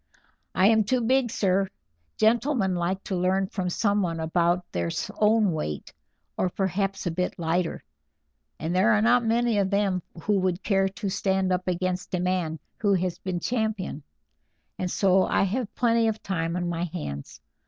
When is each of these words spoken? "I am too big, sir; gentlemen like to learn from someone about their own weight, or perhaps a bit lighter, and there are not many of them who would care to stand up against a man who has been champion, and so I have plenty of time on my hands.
"I 0.55 0.65
am 0.65 0.83
too 0.83 1.01
big, 1.01 1.29
sir; 1.29 1.67
gentlemen 2.17 2.73
like 2.73 3.03
to 3.03 3.15
learn 3.15 3.45
from 3.45 3.69
someone 3.69 4.19
about 4.19 4.65
their 4.71 4.89
own 5.19 5.51
weight, 5.51 5.93
or 6.37 6.49
perhaps 6.49 7.05
a 7.05 7.11
bit 7.11 7.37
lighter, 7.37 7.83
and 8.59 8.75
there 8.75 8.93
are 8.93 9.01
not 9.03 9.23
many 9.23 9.59
of 9.59 9.69
them 9.69 10.01
who 10.23 10.39
would 10.39 10.63
care 10.63 10.89
to 10.89 11.09
stand 11.09 11.53
up 11.53 11.67
against 11.67 12.15
a 12.15 12.19
man 12.19 12.57
who 12.79 12.95
has 12.95 13.19
been 13.19 13.39
champion, 13.39 14.01
and 14.79 14.89
so 14.89 15.27
I 15.27 15.43
have 15.43 15.75
plenty 15.75 16.07
of 16.07 16.23
time 16.23 16.55
on 16.55 16.67
my 16.67 16.85
hands. 16.85 17.39